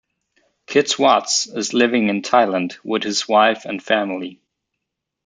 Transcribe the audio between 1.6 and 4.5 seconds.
living in Thailand with his wife and family.